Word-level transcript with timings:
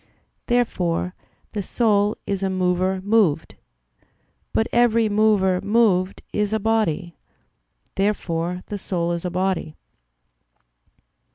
Therefore 0.47 1.13
the 1.51 1.61
soul 1.61 2.17
is 2.25 2.41
a 2.41 2.49
mover 2.49 3.01
moved. 3.03 3.53
But 4.51 4.65
every 4.71 5.09
mover 5.09 5.61
moved 5.61 6.23
is 6.33 6.53
a 6.53 6.59
body. 6.59 7.17
Therefore 7.93 8.61
the 8.65 8.79
soul 8.79 9.11
is 9.11 9.25
a 9.25 9.29
body. 9.29 9.75